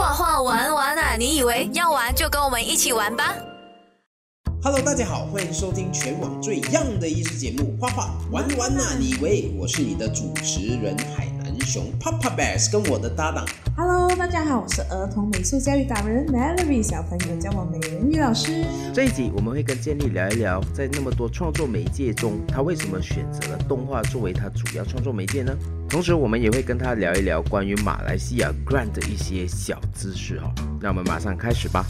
[0.00, 1.14] 画画玩玩啊！
[1.18, 3.36] 你以为要玩就跟我们一起玩吧
[4.62, 8.96] ？Hello，大家好，欢迎收听全网最 young 的艺术节目《画画玩玩啊！
[8.98, 13.46] 你以为我是你的主持人海南熊 Papa Bears，跟我的搭档。
[13.76, 18.64] Hello，大家好，我是儿童美术教育达人 Melody，小朋友叫我美人鱼老师。
[18.94, 25.54] 这一集我们会跟建立聊一聊，在那么多创作媒介中，他为什么选择了动画作为他主要创作媒介呢？
[25.90, 30.54] 同时，我们也会跟他聊一聊关于马来西亚 Grant 的一些小知识哈。
[30.80, 31.84] 那我们马上开始吧。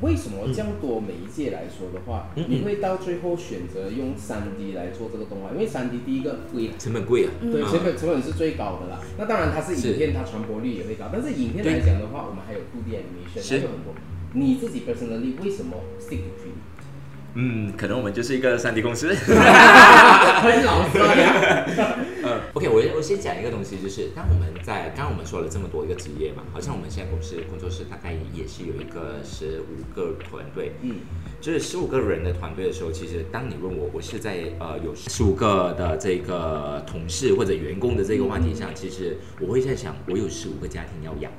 [0.00, 5.50] 为什么这样多媒介来说的话，你会到最后选择用三 D 来做这个动画？
[5.50, 9.00] 因为三 D 第一个贵，成本贵啊，对，成本成本是最高的啦。
[9.18, 11.06] 那当然它是影片，它传播率也会高。
[11.12, 13.92] 但是影片来讲的话，我们还有 2D animation，还有很多。
[14.32, 16.54] 你自己本身能力为什么 stick to 3D？
[17.34, 19.12] 嗯，可能我们就是一个三 D 公司。
[19.12, 21.96] 很老实呀。
[22.26, 30.96] 嗯，OK，我我先讲一个东西，就是当我们在刚刚我们说了这么多一个职业嘛，好像我们现在公司工作室大概也是有一个十五个团队，嗯，
[31.40, 41.30] 就是十五个人的团队的时候，其实当你问我，我是在呃有十五个的这个同事或者员工的这个话题上，其实我会在想，我有十五个家庭要养。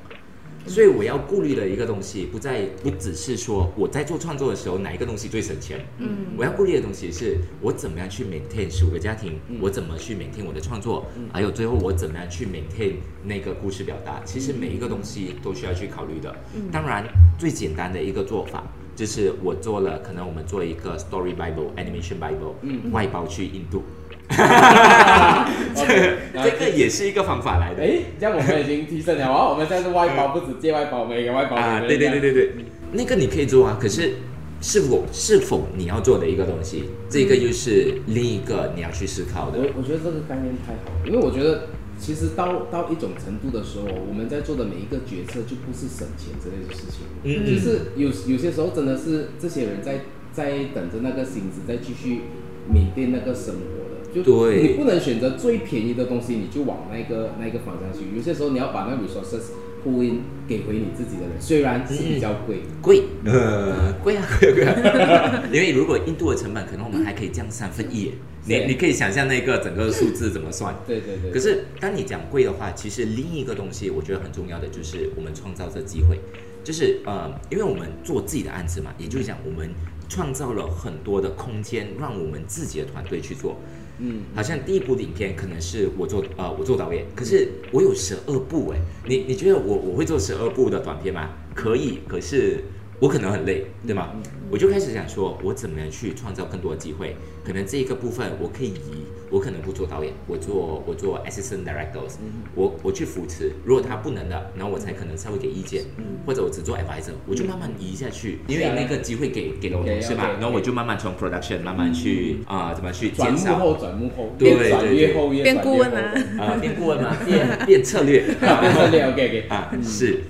[0.67, 12.93] 所以我要顾虑的一个东西，不在不只是说我在做创作的时候哪一个东西最省钱，嗯，我要顾虑的东西是我怎么样去 maintain 十五个家庭，我怎么去 maintain 我的创作，还有最后我怎么样去 maintain
[13.23, 16.35] 那个故事表达，其实每一个东西都需要去考虑的。
[16.71, 17.05] 当然，
[17.37, 18.63] 最简单的一个做法
[18.95, 23.83] 就是我做了，可能我们做一个 story bible animation bible，嗯，外包去印度。
[25.75, 25.85] 这
[26.43, 27.83] 这个也是一个方法来的。
[27.83, 29.51] 哎，这样我们已经提升了哦。
[29.51, 32.51] 我们现在是外包，不止借外包，每个外包啊，对对对对对，
[32.91, 33.77] 那个你可以做啊。
[33.79, 34.15] 可是
[34.61, 39.59] 是否是否你要做的一个东西，这个又是另一个你要去思考的。
[39.59, 41.67] 我我觉得这个概念太好了，因为我觉得
[41.99, 47.05] 其实到到一种程度的时候，我们在做的每一个决策就不是省钱之类的事情。
[47.23, 47.45] 嗯嗯。
[47.45, 50.01] 就是有有些时候真的是这些人在
[50.33, 52.21] 在等着那个薪资，再继续
[52.67, 53.84] 缅甸那个生活。
[54.23, 58.15] 对，你不能选择最便宜的东西，你就往那个那个方向去。
[58.15, 59.51] 有些时候你要把那 resources
[59.83, 68.11] 呼应给回你自己的人，虽然是比较贵，贵，呃， 贵啊，贵啊， 因为如果印度的成本，可能我们还可以降三分一。
[68.47, 70.75] 你你可以想象那个整个数字怎么算？
[70.85, 71.31] 对对对。
[71.31, 76.19] 可是当你讲贵的话，其实另一个东西我觉得很重要的就是我们创造这机会，
[76.63, 79.69] 就是呃，因为我们做自己的案子嘛，也就是讲我们
[80.07, 83.57] 创造了很多的空间，让我们自己的团队去做。
[83.99, 91.29] 嗯，好像第一部影片可能是我做，呃，我做导演，可是我有十二部哎，你你觉得我我会做十二部的短片吗？
[91.53, 92.63] 可以，可是。
[92.99, 94.09] 我可能很累，对吗？
[94.49, 97.15] 我就开始想说，我怎么样去创造更多的机会？
[97.43, 102.13] 可能这一个部分我可以移，我可能不做导演，我做我做 assistant directors，
[102.55, 103.51] 我我去扶持。
[103.65, 105.83] 如果他不能的，然后我才可能稍微给意见，
[106.25, 110.31] 或者我只做 advisor，我就慢慢移下去，因为那个机会给给了我，是吧？
[110.39, 113.55] 然后我就慢慢从 production 慢慢去啊，怎么去减少？
[113.55, 120.21] 转幕后，转幕后，对对对变顾问啊，啊，变顾问嘛，变变策略， 变策略，OK OK，啊，是。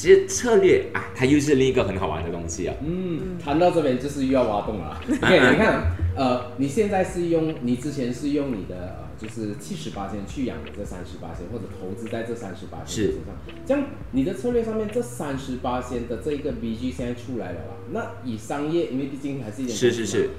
[0.00, 2.74] 其实策略啊，它又是另一个很好玩的东西啊。
[2.82, 4.98] 嗯，谈到这边就是又要挖洞了。
[5.06, 13.34] OK，你看，呃，你现在是用你之前是用你的呃，就是七十八千去养这三十八千，或者投资在这三十八千身上。
[13.66, 17.74] 这样你的策略上面这三十八千的这一个 BG 现在出来了吧？
[17.92, 20.30] 那以商业，因为毕竟还是一点是是是。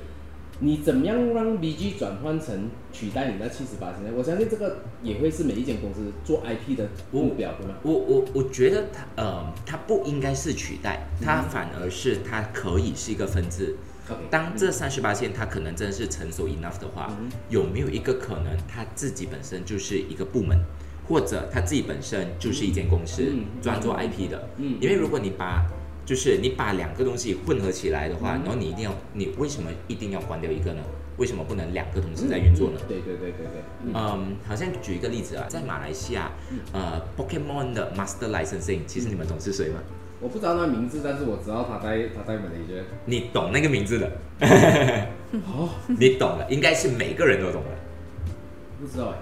[0.64, 4.12] 你怎么样让 BG 转换成取代你那七十八千呢？
[4.16, 7.74] 我相信这个也会是每一间公司做 IP 的目标，对吗？
[7.82, 13.76] 我我我觉得它呃，它不应该是取代，它反而是它可以是一个分支。
[14.30, 17.12] 当这三十八线它可能真的是成熟 enough 的话，
[17.50, 20.60] 有没有一个可能，它自己本身就是一个部门，
[21.08, 23.34] 或者它自己本身就是一间公司
[23.64, 24.48] 专做 IP 的？
[24.58, 25.66] 嗯，因为如果你把
[26.06, 30.82] 就是你把两个东西混合起来的话，然后你一定要，你为什么一定要关掉一个呢？
[31.18, 32.80] 为什么不能两个同时在运作呢？
[32.88, 33.62] 对对对对对。
[33.94, 36.32] 嗯，好像举一个例子啊，在马来西亚，
[36.72, 39.76] 呃，Pokemon 的 Master Licensing，其实你们懂是谁吗？
[40.20, 42.84] 我不知道那名字，但是我知道他在他在马来西亚。
[43.06, 44.12] 你懂那个名字的？
[45.34, 47.70] 哦，你懂了，应该是每个人都懂的。
[48.80, 49.16] 不知道哎。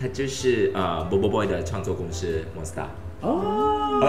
[0.00, 2.86] 他就是呃 Bobo Boy 的创作公司 Monster。
[3.20, 4.04] 哦。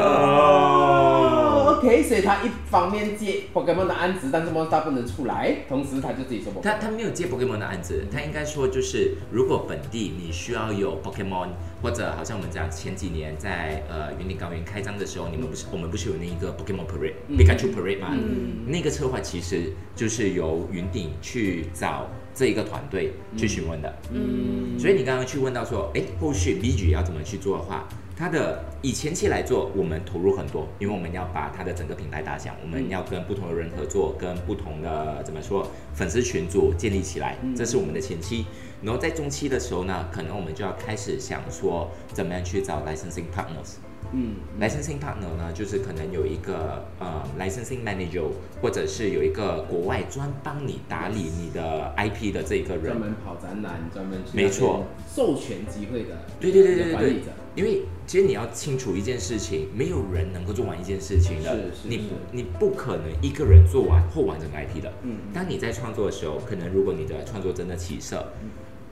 [1.78, 6.62] OK，所以他一方面接 Pokemon 的案子，但是 Monster 不能出来，同时他就自己说 Pokemon。
[6.62, 11.50] 他他没有接 Pokemon 的案子，他应该说就是，如果本地你需要有 Pokemon，
[11.82, 18.08] 或者好像我们讲前几年在呃云顶高原开张的时候，你们不是我们不是有那一个 Pokemon Parade、嗯 Pikachu Parade 吗？
[18.12, 23.94] 嗯那个策划其实就是由云顶去找这一个团队去询问的。
[24.12, 27.88] 嗯，所以你刚刚去问到说，哎，后续 B G 要怎么去做的话，
[28.20, 38.46] 它的以前期来做，我们投入很多，因为我们要把它的整个品牌打响，我们要跟不同的人合作，跟不同的怎么说粉丝群组建立起来，这是我们的前期。
[38.84, 43.76] 然后在中期的时候呢，可能我们就要开始想说，怎么样去找 licensing partners。
[44.12, 48.26] 嗯 licensing partner 呢，就是可能有一个呃 licensing manager，
[48.62, 53.00] 或者是有一个国外专帮你打理你的 IP 的这一个人专。
[53.00, 64.90] 门跑展览，专门去没错授权机会的，对对对对对对的管理者。，因为其实你要清楚一件事情，没有人能够做完一件事情的，你你不可能一个人做完或完整 IP 的。
[65.04, 65.18] 嗯。
[65.34, 68.32] 当你在创作的时候，可能如果你的创作真的起色，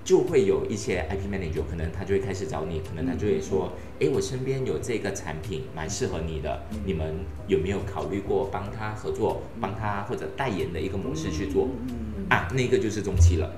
[0.08, 7.14] 就会有一些 IP manager，可能他就会开始找你，可能他就会说，诶，我身边有这个产品蛮适合你的，你们
[7.46, 11.68] 有没有考虑过帮他合作，帮他或者代言的一个模式去做？
[12.30, 13.54] 啊，那个就是中期了。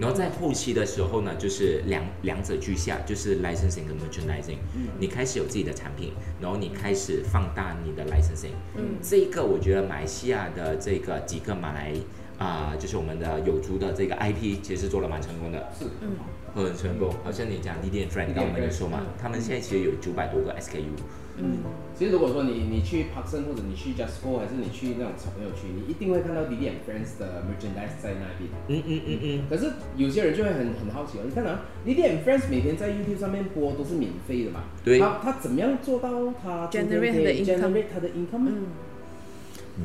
[0.00, 4.58] 然后在后期的时候呢，就是两两者俱下，就是 licensing 跟 merchandising。
[4.98, 8.56] 你开始有自己的产品，然后你开始放大你的 licensing。
[8.76, 11.92] 嗯这一个我觉得马来西亚的这个几个马来
[12.38, 16.10] 啊、就是我们的有族的这个 IP，其实做了蛮成功的，是，嗯
[16.54, 17.12] 很成功。
[17.24, 20.94] 好像你讲 d d Friend，刚刚我们有说嘛，他们现在其实有九百多个 SKU。
[21.36, 21.58] 嗯。
[21.96, 28.50] 其实如果说你你去 Parkson 或者你去 Justco 还是你去那种小朋友区，你一定会看到 d d Friends 的 merchandise 在那边。
[28.68, 34.98] 嗯嗯嗯嗯，可是有些人就会很很好奇哦，你看啊 d d Friends 每天在 YouTube 上面播都是免费的嘛，对。
[34.98, 38.50] 他他怎么样做到他 Generate 他的 income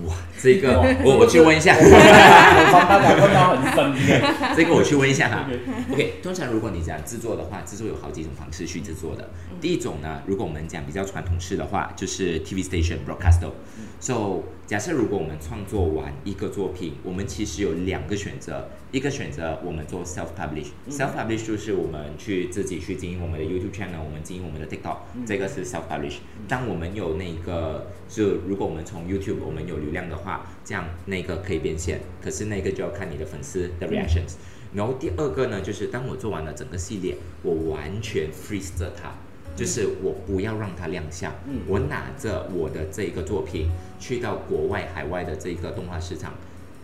[0.06, 1.76] 哇，这个 我我去问一下。
[1.76, 4.10] 我帮大家问到很深的。
[4.56, 5.48] 这个我去问一下哈。
[5.92, 9.28] OK，通常如果你讲制作的话，制作有好几种方式去制作的。
[9.60, 13.50] 第一种呢，如果我们讲比较传统式的话，就是 TV station broadcaster。
[14.70, 20.68] 假设如果我们创作完一个作品，我们其实有两个选择，一个选择我们做 self publish。
[20.92, 26.18] self publish 就是我们去自己去经营我们的 YouTube channel，我们经营我们的 TikTok，这个是 self publish。
[26.48, 34.36] 当我们有那个，就如果我们从 YouTube 我们有流量的话，这样那个可以变现，可是那个就要看你的粉丝的 reactions。
[34.76, 39.16] 然后第二个呢，就是当我做完了整个系列，我完全 freeze 着它，
[39.60, 43.70] 就是我不要让它亮相，嗯我拿着我的这一个作品
[44.00, 46.34] 去到国外海外的这一个动画市场。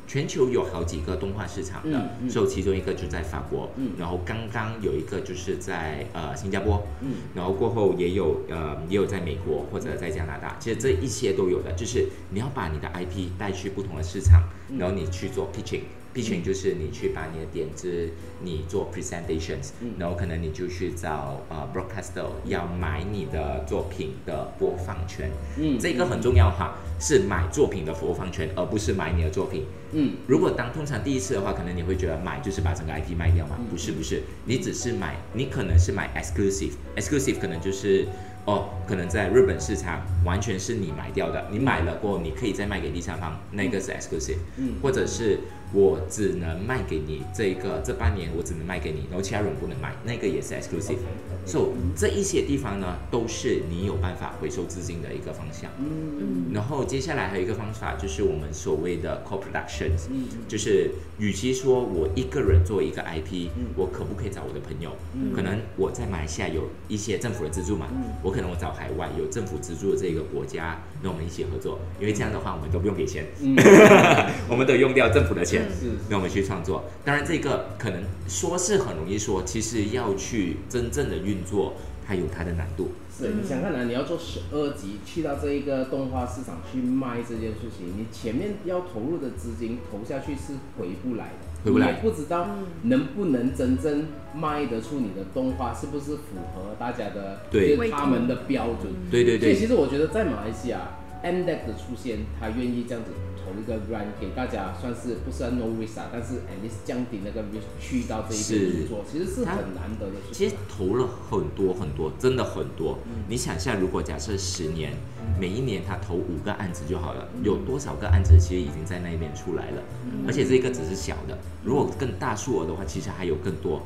[0.08, 15.82] 全球有好几个动画市场的，嗯嗯所以其中一个就在法国，嗯然后刚刚有一个就是在呃新加坡，嗯然后过后也有呃也有在美国或者在加拿大，其实这一切都有的，就是你要把你的 IP 带去不同的市场，嗯然后你去做 pitching。
[16.16, 18.10] Pitching 就是你去把你的点子，
[18.42, 19.92] 你做 presentations，、嗯。
[20.00, 29.66] 然后可能你就去找呃 broadcaster 要买你的作品的播放权，嗯这个很重要哈，是买作品的播放权，而不是买你的作品。
[29.92, 30.14] 嗯。
[30.26, 38.08] 如果当通常第一次的话，可能你会觉得买就是把整个 IP 卖掉嘛，嗯不是不是，你只是买，你可能是买 exclusive，exclusive 可能就是
[38.46, 44.76] 哦，可能在日本市场完全是你买掉的，你买了过后你可以再卖给第三方，那个是 exclusive，嗯。
[44.82, 45.40] 或者是
[45.74, 50.98] 我只能卖给你这一个这半年我只能卖给你，然后其他人不能卖，那个也是 exclusive。
[51.46, 55.70] So 这一些地方呢，都是你有办法回收资金的一个方向。
[55.80, 60.90] 嗯然后接下来还有一个方法，就是我们所谓的 co-productions，、嗯就是
[61.20, 64.92] 与其说我一个人做一个 IP，、嗯我可不可以找我的朋友？
[65.14, 73.56] 嗯可能我在马来西亚有一些政府的资助嘛，嗯我可能我找海外有政府资助的这个国家，那我们一起合作，因为这样的话我们都不用给钱，嗯，
[74.50, 75.55] 我们都用掉政府的钱。
[75.64, 75.92] 是。
[76.10, 76.86] 让我们去创作。
[77.04, 81.74] 当然，这个可能说是很容易说，其实要去真正的运作，
[82.08, 82.90] 它有它的难度。
[83.18, 91.94] 是，你想看啊，你要做十二集，去到这一个动画市场去卖这件事情，你前面要投入的资金投下去是回不来的，回不来。
[92.02, 92.46] 不知道
[92.84, 97.78] 能不能真正卖得出你的动画是不是符合大家的对。
[97.78, 98.92] 就是他们的标准。
[99.10, 99.54] 对对对。
[99.54, 100.82] 所以其，实我觉得在马来西亚
[101.24, 103.12] m d e c 的出现，他愿意这样子
[103.46, 110.34] 投一个 grant 给大家，算是不是 no risk 啊，但是 at least 降低那个 risk 去到这一是边去做，其实是很难得的事情。
[110.34, 112.98] 其实投了很多很多，真的很多。
[113.30, 114.94] 你想象，如果假设十年，
[115.40, 119.82] 每一年他投五个案子就好了，有多少个案子其实已经在那边出来了？
[120.26, 123.82] 而且这个只是小的，如果更大数额的话，其实还有更多。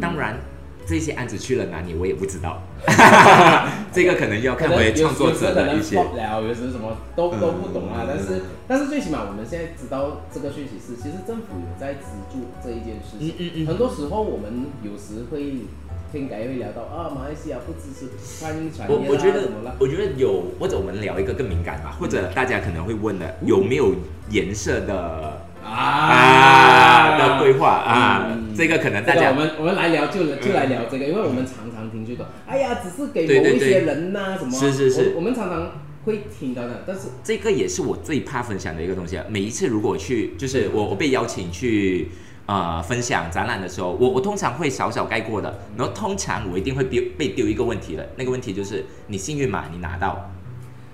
[0.00, 0.38] 当然，
[0.88, 2.62] 这些案子去了哪里，我也不知道。
[3.92, 6.02] 这个可能要看回创作者的一些。
[6.14, 8.06] 聊，有时什么都都不懂啊。
[8.08, 13.28] 但是但是最起码我们现在知道这个讯息是，其实政府有在资助这一件事情。
[13.28, 13.66] 嗯嗯嗯。
[13.66, 15.66] 很多时候我们有时会
[16.10, 18.08] 听改会聊到啊，马来西亚不支持
[18.42, 19.46] 翻译产业我我觉得
[19.78, 23.94] 我觉得有，或者我们聊一个更敏感吧，或者大家可能会问的，有没有
[24.30, 25.42] 颜色的？
[25.70, 28.24] 啊的规划啊，
[28.58, 39.24] 这个可能大家我们我们来聊就就来聊这个，因为我们常常听这个，哎呀，只是给某一些人呐什么，是是是，我们常常会听到的，但是这个也是我最怕分享的一个东西啊。
[39.28, 42.08] 每一次如果去，就是我我被邀请去
[42.46, 49.66] 啊分享展览的时候，我我通常会少少概括的，然后通常我一定会丢被丢一个问题的，那个问题就是你幸运吗？
[49.70, 50.32] 你拿到？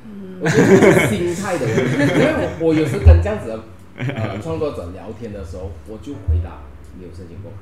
[0.04, 3.61] 嗯，我觉得是心态的问题，因为我我有时跟这样子的。
[3.97, 7.52] 呃，创作者聊天的时候，我就回答没有申请过。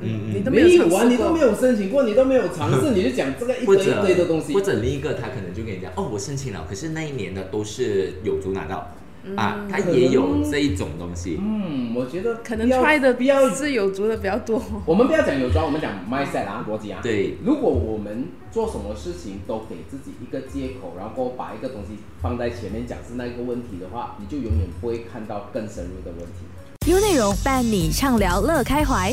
[0.00, 4.54] 嗯，你都没有啊，你都没有申请过，你都没有尝试， 你就讲这个一堆一堆的东西。
[4.54, 8.94] 或者另一个他可能就跟你讲，哦，我申请了，可是那一年的都是有足拿到。
[9.36, 11.38] 啊，他也有这一种东西。
[11.42, 14.62] 嗯，我觉得可能 try 的比较是有足的比较多。
[14.86, 17.00] 我们不要讲有足，我们讲 mindset 啊，逻辑啊。
[17.02, 26.46] 对，如果我们做什么事情都给自己一个借口，然后把一个东西放在前面讲是那个问题的话，你就永远不会看到更深入的问题。
[26.88, 29.12] 优内容伴你畅聊乐开怀。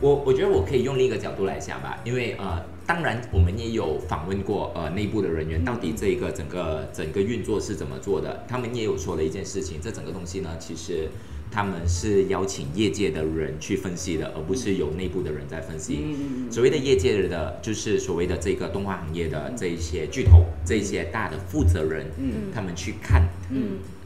[0.00, 2.64] 我我觉得我可以用另一个角度来想吧，因为呃。
[2.86, 8.44] 当然，我们也有访问过呃内部的人员，到底这个整个整个运作是怎么做的？
[8.48, 11.08] 他们也有说了一件事情，这整个东西呢，其实
[11.52, 16.16] 他们是邀请业界的人去分析的，而不是由内部的人在分析。
[16.50, 22.06] 所谓的业界的，就是所谓的这个动画行业的这一些巨头，这一些大的负责人，
[22.52, 23.22] 他们去看。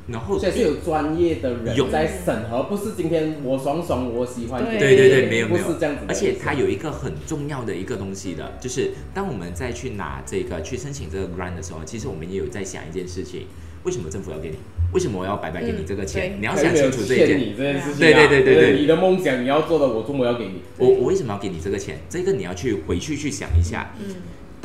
[0.07, 4.63] 然后所以是有专业的人在审核，不是今天我爽爽我喜欢。
[4.63, 6.05] 对对对，没有没有，不是这样子。
[6.07, 13.47] 而且它有一个很重要的一个东西的，就是当我们再去拿这个去申请这个 grant 的时候，其实我们也有在想一件事情：
[13.85, 14.57] 为什么政府要给你？
[14.93, 16.37] 为什么我要白白给你这个钱？
[16.39, 17.39] 你要想清楚这一件。
[17.39, 18.01] 你这件事情。
[18.01, 20.61] 对对对对对，你的梦想你要做的，我周末要给你。
[20.77, 21.99] 我我为什么要给你这个钱？
[22.11, 23.95] 这个你要去回去去想一下。
[23.99, 24.15] 嗯。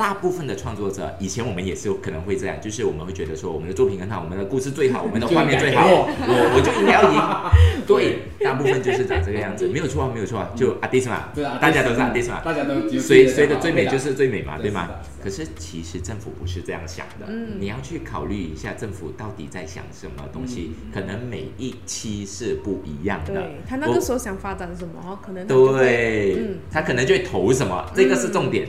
[0.00, 7.20] 大部分的创作者，以前我们也是可能会这样，就是我们会觉得说，我们的作品很好，我们的故事最好，我们的画面最好， 我我就应该要赢。
[7.86, 14.88] 对，大部分就是长这个样子，没有错啊，没有错啊，就阿迪斯嘛，对啊，大家都是阿迪斯嘛，大家都谁谁的最美就是最美嘛，对吗？
[15.22, 17.26] 可是其实政府不是这样想的，
[17.58, 23.34] 你要去考虑一下政府到底在想什么东西，可能每一期是不一样的。
[23.34, 28.66] 对他那个时候想发展什么，可能对，他可能就会投什么，这个是重点。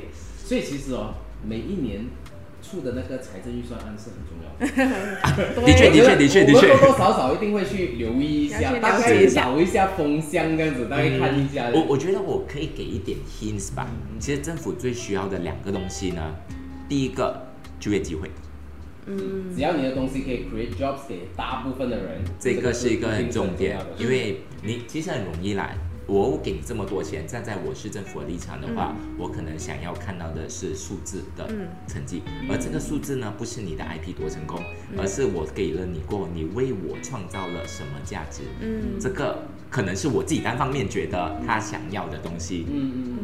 [0.51, 1.13] 所以其实哦，
[1.47, 2.07] 每一年
[2.61, 5.63] 出的那个财政预算案是很重要的。
[5.65, 11.69] 的确，的确，的确，的确，多多少少一定会去留意一下，大概找一下风向这样子，大概看一下。
[11.73, 13.87] 我我觉得我可以给一点 hints 吧。
[14.19, 16.35] 其实政府最需要的两个东西呢，
[16.89, 17.47] 第一个
[17.79, 18.29] 就业机会。
[19.05, 25.77] 嗯，只要你的东西可以 create jobs 给大部分的人，这个是一个很重点，因为你其实很容易来。
[26.11, 31.47] 我给你这么多钱，站在我市政府的立场的话，我可能想要看到的是数字的
[31.87, 34.61] 成绩，而这个数字呢，不是你的 IP 多成功，
[34.97, 38.41] 而是我给了你过，你为我创造了什么价值。
[38.59, 42.65] 嗯，这个可能是我自己单方面觉得他想要的东西。
[42.69, 43.17] 嗯嗯嗯。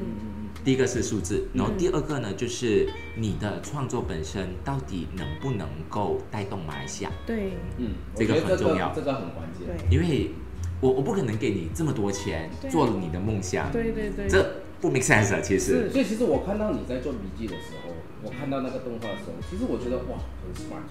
[0.63, 7.11] 第一个是数字，然后第二个呢，就是你的创作本身到底能不能够带动马来西亚？
[7.25, 10.31] 对，嗯，这个很重要，这个很关键，因为。
[10.79, 15.89] 我我不可能给你这么多钱做了你的梦想，对对对，这不 make sense 啊，其实。
[15.89, 17.91] 所以其实我看到你在做笔记的时候，
[18.23, 20.85] 我看到那个动画的时候，其实我觉得哇，很 smart。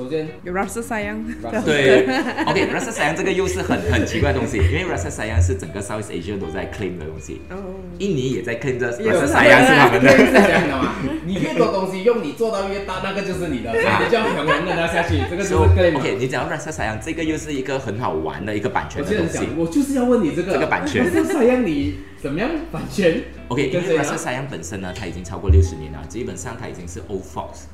[0.00, 1.18] 首先有 Rasa Sayang，
[1.62, 2.06] 对
[2.46, 7.42] ，OK Rasa Sayang 这个又是很很奇怪的东西，因为 Rasa Sayang 是整个 South Asia 都在 claim 的东西，
[7.98, 10.94] 印尼也在 claim 着 Rasa Sayang 是他们的，是这样的吗？
[11.26, 15.94] 你越多东西用，你做到越大，那个就是你的， 所以你就要平衡跟它下去， 这个就是 claim。
[15.98, 27.66] OK，你讲 Rasa Sayang 这个又是一个很好玩的一个版权的东西，我就是要问你这个这个版权， Rasa Sayang 你怎么样版权？OK，因为 Rasa Sayang 本身呢，它已经超过六十年了，基本上它已经是 Old Fox，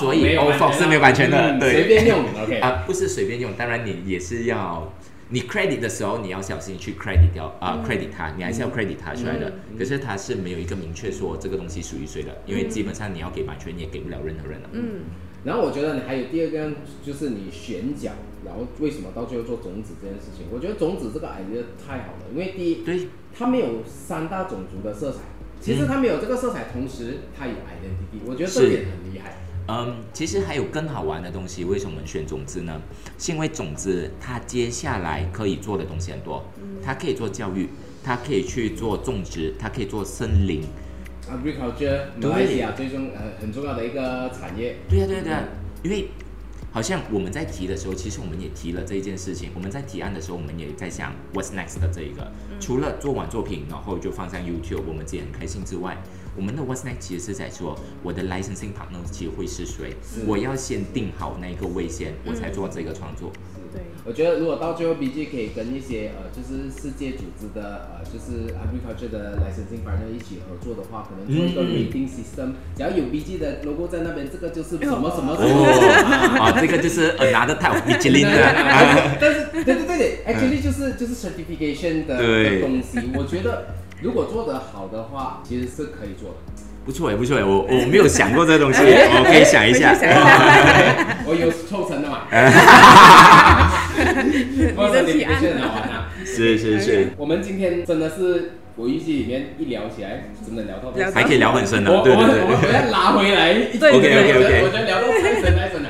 [0.00, 2.58] 所以 Old Fox 是没有版权的，对，随便用，OK。
[2.64, 4.92] 啊，不是随便用，当然你也是要，
[5.30, 14.68] 你 credit 的时候你要小心去 credit 掉啊，credit 它，你还是要 credit 它出来的，可是它是没有一个明确说这个东西属于谁的，因为基本上你要给版权，你也给不了任何人了。
[14.72, 15.00] 嗯，
[15.44, 16.72] 然后我觉得你还有第二个
[17.04, 18.12] 就是你选角，
[18.44, 20.46] 然后为什么到最后做种子这件事情？
[20.52, 25.18] 我觉得种子这个 idea 太好了，因为第一，对，它没有三大种族的色彩。
[25.60, 29.38] 其实它没有这个色彩，同时它有 identity，我觉得这点很厉害。
[29.66, 31.64] 嗯，其实还有更好玩的东西。
[31.64, 32.82] 为什么选种子呢？
[33.18, 36.44] 是因为种子它接下来可以做的东西很多。
[36.82, 37.70] 它可以做教育，
[38.02, 40.62] 它可以去做种植，它可以做森林，
[41.30, 44.76] agriculture 马来西亚最重呃很重要的一个产业。
[44.88, 45.44] 对呀对呀对呀，
[45.82, 46.08] 因为
[46.70, 49.50] 好像我们在提的时候，其实我们也提了这一件事情。
[49.54, 55.96] 我们在提案的时候，我们也在想 what's next 的这一个，除了做完作品，然后就放上 YouTube，我们自己很开心之外，
[56.36, 59.94] 我们的 what's next 其实是在说我的 licensing partner 其实会是谁，
[60.26, 63.30] 我要先定好那个位先，我才做这个创作。
[63.54, 63.63] 对，
[64.06, 75.64] 我觉得如果到最后 BG 可以跟一些呃，就是世界组织的呃，就是 agriculture 的 licensing partner 一起合作的话，可能做一个 rating system，、只要有 BG 的 logo 在那边，这个就是什么什么什么。
[75.64, 79.16] 哦，啊，这个就是 another type of Michelin 的 啊。
[79.18, 82.18] 但是对对对对，actually 就是就是 certification 的
[82.60, 83.68] 东西，我觉得
[84.02, 86.36] 如果做得好的话，其实是可以做的。
[86.84, 89.94] 不错哎，不错哎，我我没有想过这东西， 我可以想一下。
[91.26, 92.26] 我有抽成的嘛。
[94.76, 96.10] 我的提案很好玩啊。
[96.24, 102.72] 是是是，我们今天真的是我预计里面一聊起来，真的聊到还可以聊很深的我，对对我们我们对。
[102.72, 103.54] 要拉回来。
[103.78, 105.82] 对 OK，OK，OK 我觉得聊到太深太深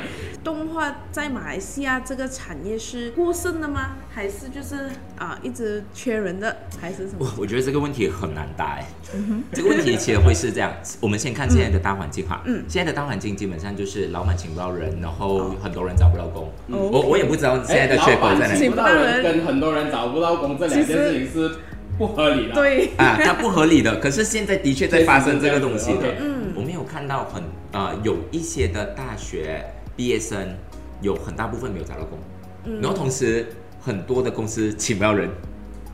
[1.11, 3.97] 在马来西亚这个产业是过剩的吗？
[4.13, 7.21] 还是就是啊、一直缺人的，还是什么？
[7.21, 8.87] 我我觉得这个问题很难答哎。
[9.53, 12.43] 这个问题其实会是这样，我们先看现在的大环境哈。
[12.45, 16.45] 嗯现在的大环境基本上就是老板请不到人，然后很多人找不到工。
[16.69, 21.57] 哦我我也不知道现在的缺口在哪里哎老板请不到人，跟很多人找不到工这两件事情是
[21.99, 23.97] 不合理的。，对，啊，它不合理的。
[24.01, 26.15] 可是现在的确在发生这个东西的。
[26.21, 29.65] 嗯我们有看到很呃有一些的大学
[29.97, 30.57] 毕业生
[31.01, 32.19] 有很大部分没有找到工，
[32.65, 32.81] 嗯。
[32.81, 33.47] 然后同时
[33.81, 35.29] 很多的公司请不到人，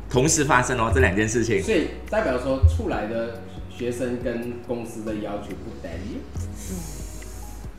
[0.09, 1.63] 同时发生哦这两件事情。
[1.63, 5.91] 所以代表说出来的学生跟公司的要求不等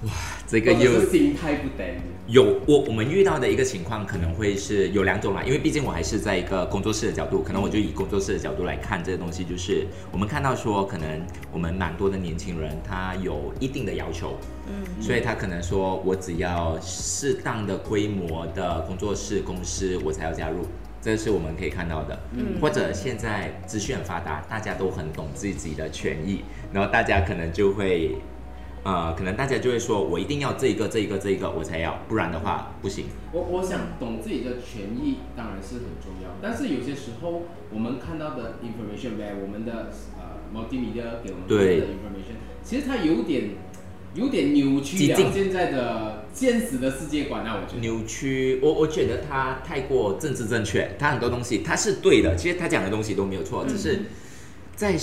[0.03, 0.10] 于，
[0.48, 1.88] 这个又是心态不等。
[2.27, 20.65] 有我我们遇到的一个情况可能会是有两种啦，因为毕竟我还是在一个工作室的角度，可能我就以工作室的角度来看这个东西，就是我们看到说，可能我们蛮多的年轻人他有一定的要求，嗯所以他可能说我只要适当的规模的工作室公司我才要加入。
[21.01, 28.15] 这是我们可以看到的，嗯或者现在资讯很发达，大家都很懂自己的权益，然后大家可能就会
[28.84, 33.06] 呃，可能大家就会说，我一定要这一个、这一个、这一个，我才要，不然的话不行。
[33.32, 43.52] 我我想懂自己的权益当然是很重要，但是有些时候我们看到的 information 呗，我们的呃 multimedia 给我们对的 information，其实它有点
[44.16, 47.82] 有点扭曲了现在的现实的世界观啊，我觉得。
[47.82, 54.02] 扭曲，我我觉得它太过政治正确，它很多东西它是对的，其实他讲的东西都没有错，只是
[54.76, 54.98] 在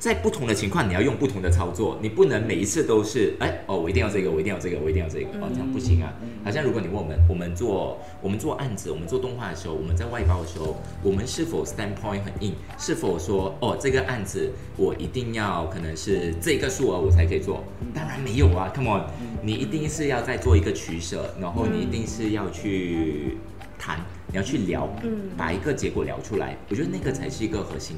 [0.00, 6.10] 在不同的情况你要用不同的操作，你不能每一次都是哎哦我一定要这个，我一定要这个，我一定要这个，哦这样不行啊。
[6.42, 12.54] 好像如果你问我们，我们做我们做案子，我们做动画的时候，我们在外包的时候，我们是否 standpoint 很硬？
[12.78, 17.62] 是否说哦这个案子我一定要可能是这个数额我才可以做？
[17.94, 19.04] 当然没有啊，come on，
[19.42, 23.36] 你一定是要再做一个取舍，然后你一定是要去
[23.80, 27.96] 谈，你要去聊，嗯把一个结果聊出来，我觉得那个才是一个核心。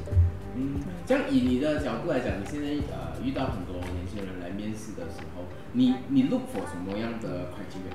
[0.55, 5.43] 嗯，像以你的角度来讲，你现在呃遇到很多年轻人来面试的时候，
[5.73, 7.93] 你你 look for 什么样的 criteria？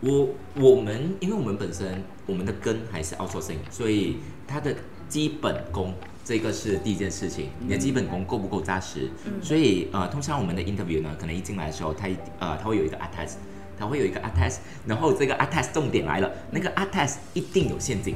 [0.00, 4.16] 我我们因为我们本身我们的根还是 outsourcing，所以
[4.48, 4.74] 它的
[5.08, 5.94] 基本功
[6.24, 9.08] 这个是第一件事情，你的基本功够不够扎实？
[9.40, 13.34] 所以呃，通常我们的 interview 呢，可能一进来的时候，它一呃它会有一个 art test，
[13.82, 18.14] 它会有一个 art test，然后这个 art test 重点来了，那个 art test 一定有陷阱。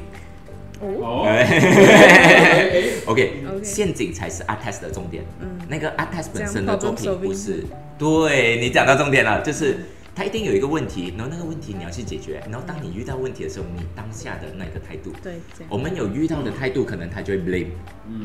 [0.79, 1.43] 哦，哦哎
[3.05, 3.33] OK，OK。
[3.61, 5.25] 陷阱才是 art test 的重点。
[5.41, 5.49] 嗯。
[5.67, 7.65] 那个 art test 本身的作品不是，
[7.97, 9.75] 对你讲到重点了，就是
[10.15, 15.11] 它一定有一个问题，然后那个问题你要去解决，然后当你遇到问题的时候，你当下的那个态度。
[15.21, 15.33] 对，
[15.67, 17.67] 我们有遇到的态度，可能他就会 blame，、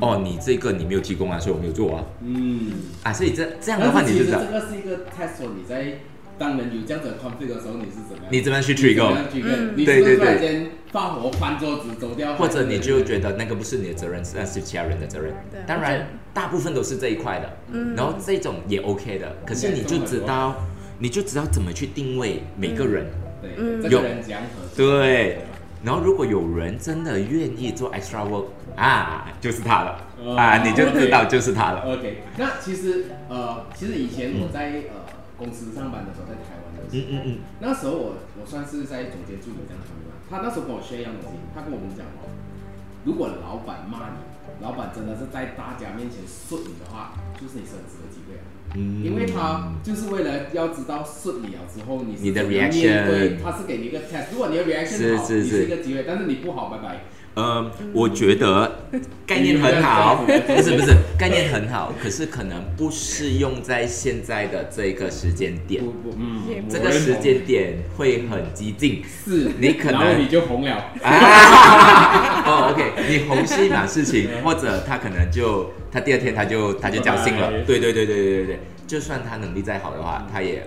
[0.00, 2.70] 哦，你这个你没有提供啊，所以我没有做啊，嗯，
[3.02, 5.98] 啊，所以这这样的话你就知道这个是一个 test，你在
[6.42, 8.26] 当人有这样子的 conflict 的时候，你是怎么样？
[8.28, 9.56] 你怎么样去你怎么 trigger，样 trigger？
[9.60, 9.74] 嗯。
[9.76, 15.32] 你突然间发火翻桌子走掉，或者你就觉得那个不是你的责任，那是其他人的责任。
[15.52, 15.60] 对。
[15.68, 17.94] 当然，大部分都是这一块的，嗯。
[17.94, 20.56] 然后这种也 OK 的，可是你就知道，
[20.98, 23.06] 你就知道怎么去定位每个人。
[23.40, 23.80] 对嗯。
[23.80, 24.42] 这个人讲
[24.76, 25.38] 对，
[25.84, 30.34] 然后如果有人真的愿意做 extra work 啊，就是他了、哦。
[30.36, 31.82] 啊，你就知道就是他了。
[31.82, 35.01] OK，那其实呃，其实以前我在呃
[35.42, 37.28] 公司上班的时候，在台湾的时候，嗯嗯嗯，
[37.58, 42.30] 那时候我我算是在总监助理这样团队嘛，他那时候跟我 share 一样东西，他跟我们讲哦，
[43.02, 44.22] 如果老板骂你，
[44.62, 48.46] 老板真的是在大家面前说你的话，就是你升职的机会啊。
[48.74, 54.32] 嗯因为他就是为了要知道顺你了之后，你是你的 reaction 对，他是给你一个 test。
[54.32, 57.04] 如果你的 reaction 好，是是是你是一个机会，但是你不好，拜拜。
[57.34, 58.70] 嗯，我觉得
[59.26, 65.82] 概念很好， 不是不是概念很好，可是可能不适用在现在的这个时间点。
[65.82, 70.76] 不不，嗯，这个时间点会很激进，是你可能然后你就红了。
[71.02, 72.42] 啊。
[72.44, 77.50] 哦，OK，你红是一码事情，或者他可能就他第二天他就他就侥幸了。
[77.66, 80.66] 对对对对对对对，就算他能力再好的话，他也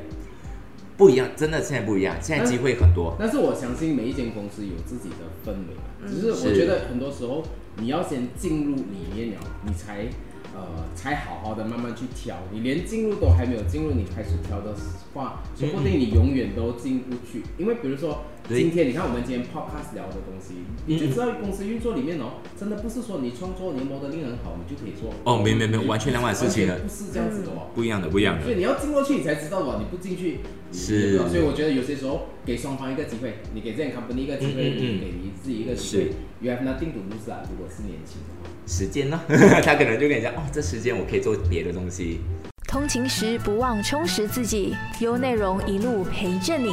[0.97, 3.15] 不一样，真的现在不一样，现在机会很多。
[3.19, 7.43] 但是我相信每一间公司有自己的氛围，只是我觉得很多时候
[7.77, 10.07] 你要先进入里面了，你才
[10.55, 12.37] 呃才好好的慢慢去挑。
[12.51, 14.73] 你连进入都还没有进入，你开始挑的
[15.13, 17.43] 话，说不定你永远都进不去。
[17.57, 25.11] 因为比如说今天你看我们今天 podcast 聊的东西，你就知道公司运作里面哦，真的不是说你创作你模的力很好，你就可以做。
[25.25, 27.67] 哦没没没完全两码事情了不是这样子的哦。
[27.75, 28.43] 不一样的，不一样的。
[28.43, 29.77] 所以你要进过去，你才知道哦？
[29.79, 30.39] 你不进去，
[30.71, 36.11] 是所以我觉得有些时候给双方一个机会，你给这间 company 一个机会，你给你自己一个机会。
[36.41, 38.54] You have nothing to lose 啊，如果是年轻的话。
[38.67, 39.19] 时间呢？
[39.63, 42.19] 他可能就跟你讲，哦，这时间我可以做别的东西。
[42.67, 46.71] 通勤时不忘充实自己，优内容一路陪着你。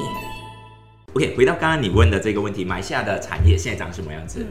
[1.15, 4.47] OK，回到刚刚你问的这个问题，马来西亚的产业现在长什么样子、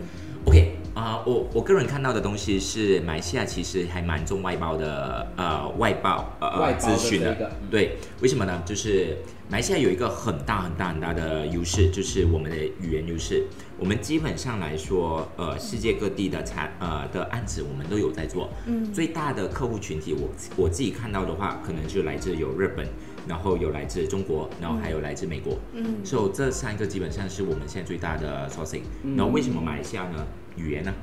[1.01, 8.61] 啊、我我个人看到的东西是，马来西亚其实还蛮重外包的，呃，外包呃资讯的对，为什么呢？
[8.63, 9.17] 就是
[9.49, 13.47] 马来西亚有一个很大很大很大的优势，就是我们的语言优势。
[13.79, 18.47] 我们基本上来说，呃，世界各地的产呃的案子我们都有在做。
[18.67, 22.87] 嗯，最大的客户群体我我自己看到的话，可能就来自有日本，
[23.31, 25.57] 然后有来自中国，然后还有来自美国。
[25.73, 28.81] 嗯，所以这三个基本上是我们现在最大的 sourcing。
[29.15, 30.27] 然后为什么马来西亚呢？
[30.57, 30.93] 语言呢、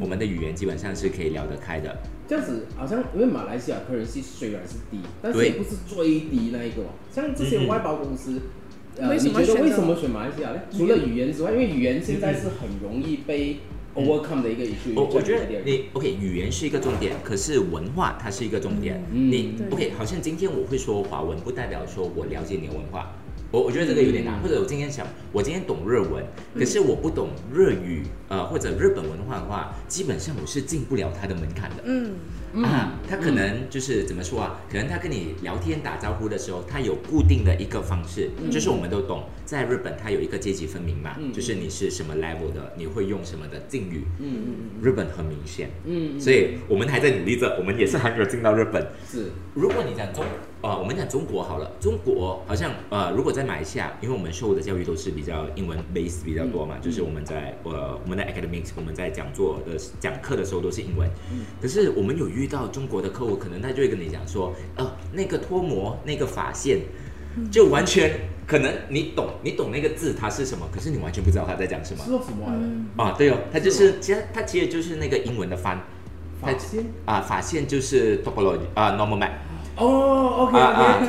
[0.00, 1.94] 我们的语言基本上是可以聊得开的。
[2.26, 6.86] 这样子好像因为马来西亚客人系虽然是低，但是也不是最低那一个哦。
[7.12, 8.40] 像这些外包公司，
[8.96, 10.60] 呃，为什么你觉得为什么选马来西亚呢？
[10.70, 13.58] 除了语言之外，因为语言现在是很容易被
[13.94, 14.94] overcome 的一个 issue。
[14.94, 19.02] 我我觉得你 OK，语言是一个重点，可是文化它是一个重点。
[19.12, 23.12] 嗯你 OK，好像今天我会说华文，不代表说我了解你的文化。
[23.50, 26.24] 我我觉得这个有点难，嗯或者我今天想，我今天懂日文，
[26.58, 31.84] 可是我不懂日语，呃，或者日本文化的话，基本上我是进不了它的门槛的。
[31.84, 32.14] 嗯，
[32.62, 34.60] 啊，他可能就是怎么说啊？
[34.70, 44.04] 可能他跟你聊天打招呼的时候，他有固定的一个方式，就是我们都懂，在日本它有一个阶级分明嘛，嗯就是你是什么 level 的，你会用什么的敬语。
[44.20, 48.86] 嗯嗯嗯日本很明显，嗯嗯，所以我们还在努力着，我们也是还没有进到日本。
[49.10, 50.24] 是如果你讲中，
[50.60, 61.08] 呃，我们讲中国好了，中国好像呃，如果在马来西亚，因为我们受的教育都是比较英文 base 比较多嘛，就是我们在呃我们的 academics，我们在讲座的讲课的时候都是英文。
[61.32, 66.80] 嗯可是我们有遇到中国的客户，可能他就会跟你讲说，呃，那个脱模那个发线，
[67.50, 72.10] 就完全可能你懂你懂那个字它是什么，可是你完全不知道他在讲什么是。
[72.10, 73.02] 做什么？
[73.02, 75.80] 啊，对哦，它就是其实它其实就是那个英文的翻。
[76.40, 76.84] 发线？
[77.06, 79.30] 啊，发线就是 topology 啊，normal map。
[79.76, 81.06] 哦，OK 啊啊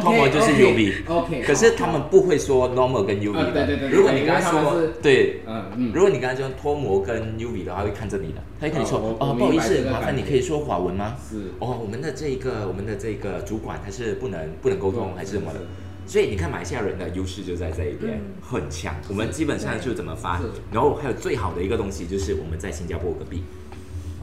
[0.00, 3.38] 脱模 就是 UV OK，可是他们不会说 normal 跟 UV 的。
[3.40, 11.14] 啊对对对对如果你跟他说对，嗯嗯，如果你跟他说脱模跟 UV 的话，会看着你的，他会跟你说哦不好意思，麻烦你可以说华文吗？
[11.30, 15.60] 是哦，我们的这一个我们的这个主管他是不能不能沟通还是什么的。
[16.06, 18.94] 所以你看马来西亚人的优势就在这一边，很强。
[19.10, 20.40] 我们基本上就怎么发，
[20.72, 23.42] 然后还有最好的一个东西就是我们在新加坡隔壁。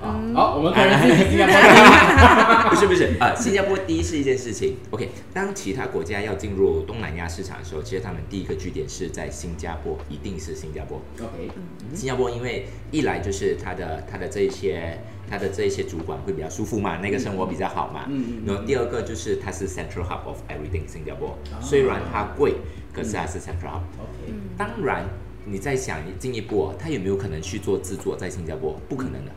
[0.01, 2.69] 啊，好，我们可能 是新加坡。
[2.69, 4.75] 不是不是啊、新加坡第一是一件事情。
[4.91, 11.01] OK，当其他国家要进入东南亚市场的时候，其实他们第一个据点是在新加坡，一定是新加坡。
[11.19, 11.49] OK，
[11.93, 18.05] 新加坡因为一来就是它的它的这一些它的这一些主管会比较舒服嘛，那个生活比较好嘛。
[18.09, 22.55] 嗯然后第二个就是它是 central hub of everything 新加坡，虽然它贵，
[22.91, 23.81] 可是它是 central hub。
[23.97, 25.05] OK，当然，
[25.45, 28.79] 你再想进一步、哦，他有没有可能去做制作在新加坡？
[28.89, 29.31] 不可能的，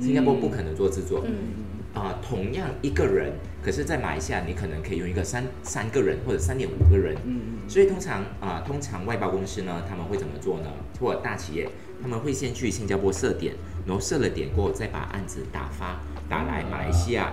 [0.00, 1.24] 新加坡不可能做制作。
[1.94, 3.30] 啊、同样一个人，
[3.62, 7.14] 可是，在马来西亚你可能可以用一个三三个人或者三点五个人。
[7.26, 10.70] 嗯所以通常啊、通常外包公司呢，他们会怎么做呢？
[10.98, 11.68] 或者大企业，
[12.00, 13.54] 他们会先去新加坡设点，
[13.86, 16.00] 然后设了点过后，再把案子打发
[16.30, 17.32] 打来马来西亚，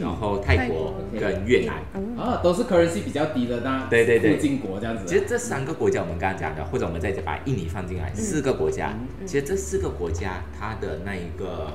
[0.00, 1.76] 然后泰泰国国跟越南。
[2.16, 4.36] 啊，都是 currency 比较低的那对对对。
[4.36, 5.04] 附近国这样子。
[5.06, 8.94] 其实这三个国家我们刚刚讲的，或者我们再把印尼放进来，四个国家，
[9.26, 11.70] 其实这四个国家它的那一个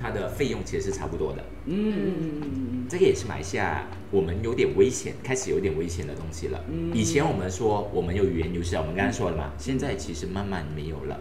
[0.00, 1.44] 它的费用其实是差不多的。
[1.66, 2.86] 嗯嗯嗯嗯嗯。
[2.88, 6.62] 这个也是马来西亚我们有点危险，开始有点危险的东西了。
[6.70, 6.90] 嗯。
[6.94, 11.18] 以前我们说我们有语言优势啊，我们刚刚说了嘛，现在其实慢慢没有了。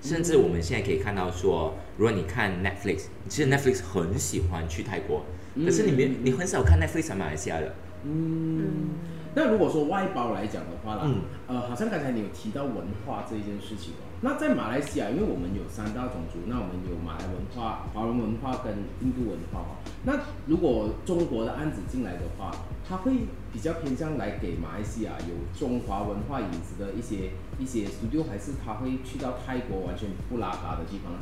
[0.00, 7.74] 甚至我们现在可以看到说，如果你看 Netflix，其实 Netflix 很喜欢去泰国，可是你没你很少看 Netflix 在马来西亚的。
[8.04, 8.90] 嗯，
[9.34, 14.10] 那如果说外包来讲的话啦，嗯呃，好像刚才你有提到文化这一件事情哦。
[14.24, 19.76] 那在马来西亚，因为我们有三大种族，那我们有马来文化、华人文化跟印度文化哦。
[20.04, 22.50] 那如果中国的案子进来的话，
[22.88, 23.12] 他会
[23.52, 31.18] 比较偏向来给马来西亚有中华文化影子的一些一些 studio，还是他会去到泰国完全不拉嘎的地方呢？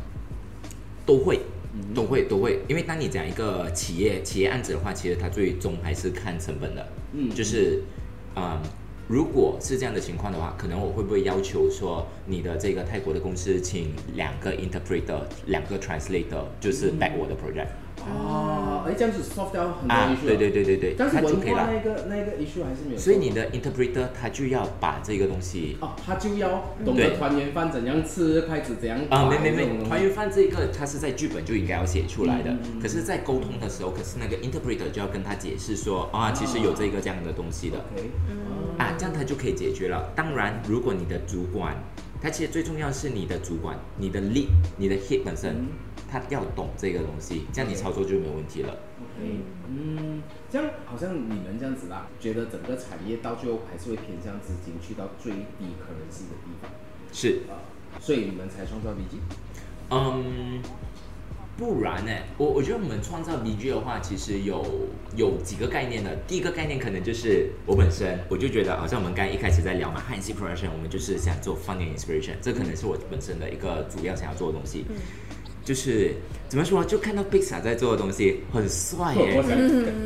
[1.07, 1.41] 都会，
[1.95, 2.61] 都会，都会。
[2.69, 6.89] 因为当你讲一个企业企业案子的话，其实它最终还是看成本的。
[7.13, 7.83] 嗯就是，
[8.37, 8.61] 嗯，
[9.09, 17.69] 如果是这样的情况的话，可能我会不会要求说，你的这个泰国的公司请两个 interpreter，两个 translator，就是 back 我的 project
[18.07, 18.60] 哦，
[18.91, 21.57] 哎，这样子 solve 掉很多啊 issue，对对对对对，但是它就可以了。
[21.57, 22.99] 文化那个那个 issue 还是没有。
[22.99, 27.11] 所以你的 interpreter 他就要把这个东西哦，他就要懂对。
[27.11, 37.79] 得团圆饭怎样吃，筷子怎样啊，摆没没没，团圆饭这个他是在剧本就应该要写出来的，可是，在沟通的时候，可是那个 interpreter 就要跟他解释说啊，其实有这个这样的东西的。
[37.95, 38.11] OK，
[38.79, 40.11] 啊，这样他就可以解决了。
[40.17, 41.77] 当然，如果你的主管，
[42.23, 45.69] 他其实最重要是你的主管，你的 lead，你的 head 本身嗯，
[46.11, 48.71] 他要懂这个东西，这样你操作就没有问题了。
[48.99, 56.71] OK，嗯，这样好像你们这样子啦，觉得整个产业到最后还是会偏向资金去到最低可能性的地方
[57.13, 57.63] 是，啊、
[58.01, 59.21] 所以你们才创造 BG。
[59.91, 60.63] 嗯，
[61.57, 62.13] 不然呢？
[62.39, 66.15] 我我觉得我们创造 BG 的话，其实有有几个概念的。
[66.27, 74.85] 第一个概念可能就是我本身，我就觉得好像我们刚才一开始在聊嘛，汉系 production，我们就是想做 fun and inspiration，这可能是我本身的一个主要想要做的东西。
[75.71, 76.17] 就是
[76.49, 79.41] 怎么说，就看到 Pixar 在做的东西很帅耶、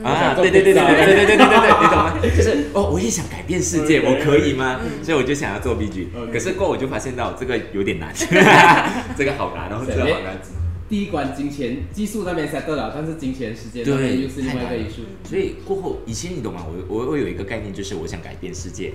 [0.04, 1.46] 啊，对对对对对对对对对对对，
[1.80, 2.20] 你懂吗？
[2.36, 4.78] 就是哦，我也想改变世界，我可以吗？
[5.02, 8.12] 所以我就想要做 BG，可是过后我就发现到这个有点难，
[9.16, 10.38] 这个好难，然后这个好难。
[10.86, 15.26] 第一关金钱技术那边 settle 了，但是金钱时间那边对又是另外一个太难了 issue。
[15.26, 16.66] 所以过后，以前你懂吗？
[16.68, 18.92] 我我我有一个概念，就是我想改变世界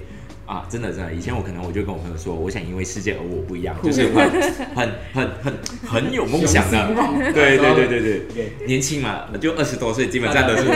[0.49, 1.13] 啊，真的真的。
[1.13, 4.27] 以前我可能我就跟我朋友说，我想因为世界而我不一样，就是很
[4.73, 5.53] 很很很
[5.85, 6.89] 很有梦想的。
[7.31, 8.01] 对对对对
[8.33, 10.73] 对 年轻嘛，就二十多岁，基本上都是这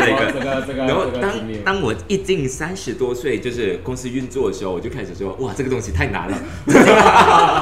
[0.67, 0.85] 这个。
[0.85, 1.33] 然后当
[1.65, 6.37] 当我一进三十多岁，就是公司运作的时候，我就开始说，哇，这个东西太难了，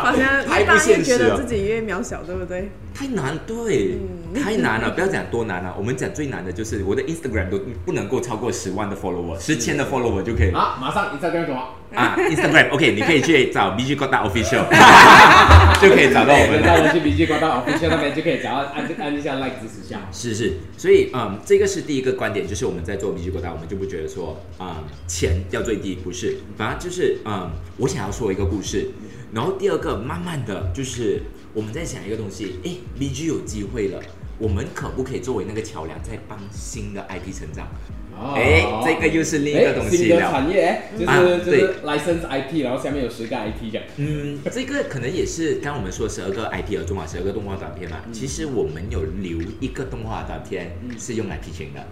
[0.04, 2.70] 好像越大越觉得自己越渺小，对不对？
[2.94, 3.98] 太难，对，
[4.36, 4.92] 太难了。
[4.92, 10.60] 不要讲多难了，我们讲最难的就是我的 Instagram 都不能够超过十万的 follower，十千的 follower 就可以了。
[10.60, 11.68] 啊，马上 Instagram 什么？
[11.96, 14.64] 啊，Instagram，OK，、你可以去找 BG 高大 Official，
[15.82, 16.68] 就可以找到我们了。
[16.68, 20.00] 大家去 BG 广告 official 那边就可以找到按按一下 like 支持下。
[20.12, 28.92] 是是，所以嗯，这个是第一个观点，就是我们在做 BG 高大，我们就不觉得说啊、嗯、钱要最低，不是，反而就是嗯，我想要说一个故事，
[29.34, 31.22] 然后第二个慢慢的就是
[31.54, 34.02] 我们在想一个东西，诶 b g 有机会了。
[34.38, 37.68] 我们可不可以作为那个桥梁，在帮新的 IP 成长？
[38.18, 43.84] 哦哎这个又是另一个东西新的了产业，哎就是、就是 license IP，然后下面有十个 IP 这样。
[43.98, 47.98] 嗯，这个可能也是刚刚我们说十二个 IP 而中华十二个动画短片嘛。
[48.12, 51.86] 其实我们有留一个动画短片是用来 pitching 的，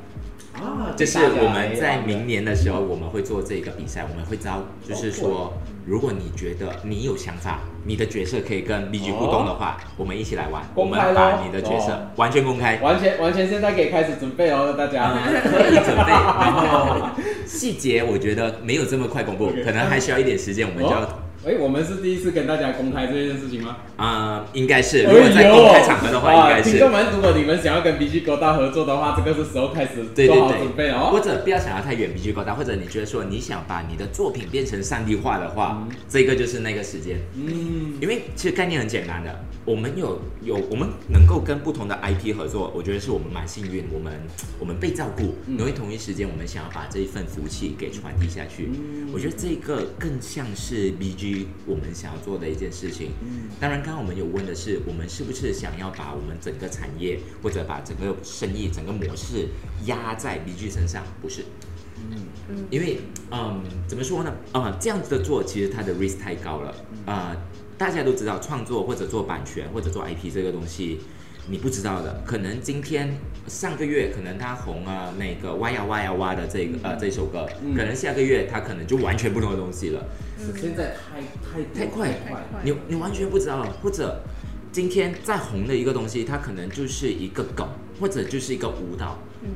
[0.60, 5.54] 啊，就是我们在明年的时候我们会做这个比赛，我们会招，就是说，
[5.86, 12.78] 如果你觉得你有想法，你的角色可以跟 BG 互动的话，我们一起来玩，我们把你的角色哦完全公开。
[12.82, 15.04] 完全完全现在可以开始准备哦，大家。
[15.04, 17.10] 啊，可以准备，然后
[17.46, 21.08] 细节我觉得没有这么快公布， 可能还需要一点时间，我们就要
[21.44, 23.78] 哦哎，我们是第一次跟大家公开这件事情吗？
[23.96, 26.80] 啊、应该是，如果在公开场合的话，应该是哇听。
[26.80, 31.12] 众们，如果你们想要跟 BG 勾大合作的话，这个是时候开始做好准备了哦。
[31.12, 37.20] 或者不要想要太远，必须高大，或者你觉得说你想把你的作品变成上帝化的话，这个就是那个时间。
[37.36, 44.14] 嗯，因为其实概念很简单的，我们有有我们能够跟不同的 IP 合作，我觉得是我们蛮幸运，我们
[44.60, 48.70] 我们被照顾，嗯因为同一时间我们想要把这一份福气给传递下去。
[48.74, 51.29] 嗯我觉得这个更像是 BG
[51.66, 53.12] 我们想要做的一件事情。
[53.22, 59.48] 嗯当然，刚刚我们有问的是，我们是不是想要把我们整个产业或者把整个生意、整个模式
[59.86, 61.04] 压在 BG 身上？
[61.22, 61.44] 不是。
[62.50, 64.34] 嗯因为嗯，怎么说呢？
[64.54, 66.74] 啊、这样子的做，其实它的 risk 太高了。
[67.06, 67.36] 啊、
[67.78, 71.00] 大家都知道，创作或者做版权或者做 IP 这个东西，
[71.50, 72.22] 你不知道的。
[72.26, 80.06] 可能今天上个月可能他红了那个哇呀哇呀哇的这个呃这首歌，嗯可能下个月他可能就完全不同的东西了。
[80.56, 82.62] 现在太太多太快太快。
[82.64, 84.22] 你你完全不知道，或者
[84.72, 87.68] 今天再红的一个东西，它可能就是一个梗，
[88.00, 89.50] 或者就是一个舞蹈，嗯，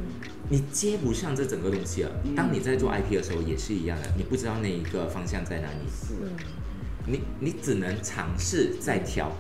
[0.50, 2.12] 你接不上这整个东西了。
[2.26, 6.14] 嗯当你在做 IP 的时候也是一样的，你不知道那一个方向在哪里，是，
[7.06, 9.32] 你你只能尝试在挑，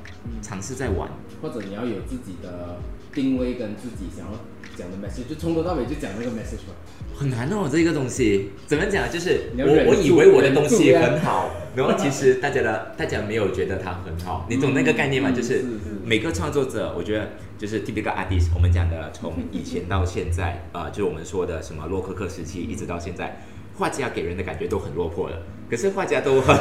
[0.41, 1.09] 尝试在玩。
[1.43, 2.79] 或者你要有自己的
[3.13, 4.32] 定位跟自己想要
[4.77, 6.73] 讲的 message，就从头到尾就讲那个 message 吧。
[7.13, 8.51] 很难哦，这个东西。
[8.65, 9.12] 怎么讲？
[9.12, 15.29] 就是我我以为我的东西很好，然后其实大家的大家没有觉得它很好，你懂那个概念吗？
[15.32, 15.65] 嗯就是
[16.06, 23.43] 每个创作者，我觉得就是 typical artist，我们讲的从以前到现在，呃，就是我们说的什么洛可可时期一直到现在，
[23.77, 25.38] 画家给人的感觉都很落魄了，
[25.69, 26.56] 可是画家都很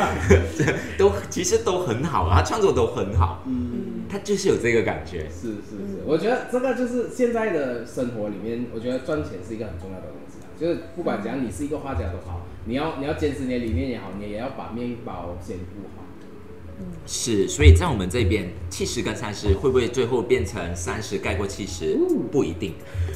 [0.96, 5.28] 都其实都很好啊，创作都很好，嗯，他就是有这个感觉。
[5.28, 10.48] 是是是，我觉得这个就是现在的生活里面，我觉得赚钱是一个很重要的东西啊。
[10.58, 16.04] 就是不管怎样，你是一个画家都好，你要你要坚持你的理念也好，你也要把面包先顾好。
[17.06, 21.98] 是，所以在我们这边，七十跟三十会不会最后变成三十盖过七十？
[22.30, 22.74] 不一定。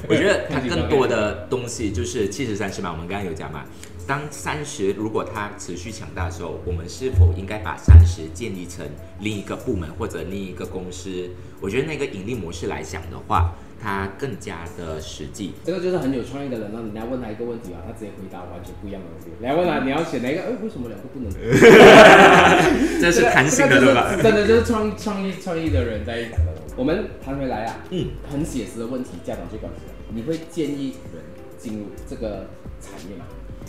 [0.09, 3.65] 我觉得它 更多的东西就是七十三十嘛，我们刚刚有讲嘛。
[4.07, 8.87] 当三十如果它持续强大的时候，我们是否应该把三十建立成
[9.21, 11.31] 另一个部门或者另一个公司？
[11.61, 15.53] 我觉得那个盈利模式来讲的话，它更加的实际。
[15.65, 19.31] 这个就是很有创意的人，那你来问他一个问题啊，他直接回答完全不一样的东西。
[19.39, 20.43] 你要问他，你要选哪一个？
[20.43, 21.31] 哎，为什么两个不能？
[23.01, 24.17] 这是弹性的，这个对吧？
[24.23, 26.53] 真的就是创创意创意的人在讲的。
[26.77, 31.23] 我们谈回来啊，嗯，很写实的问题，家长最关心的，你会建议人
[31.59, 32.47] 进入这个
[32.81, 33.25] 产业吗？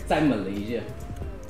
[0.06, 0.82] 在马来西亚，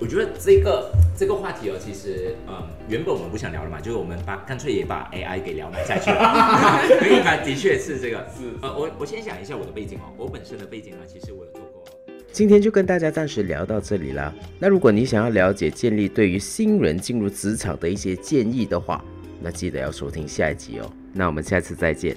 [0.00, 11.84] 我觉得这个这个话题哦，其实嗯，原本我们不想聊了嘛，就是我们把干脆也把 AI 给聊埋下去了， 因为它的确是这个是呃，我我先讲一下我的背景哦，我本身的背景呢，其实我有做过。
[12.32, 14.34] 今天就跟大家暂时聊到这里啦。
[14.58, 19.04] 那如果你想要了解建立对于新人进入职场的一些建议的话，
[19.40, 20.90] 那记得要收听下一集哦。
[21.12, 22.16] 那我们下次再见。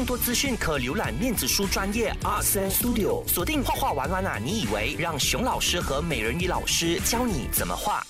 [0.00, 4.38] 更多资讯可浏览面子书专业 R C Studio，锁定画画玩玩啊！
[4.42, 8.02] 你以为让熊老师和美人鱼老师教你怎么画？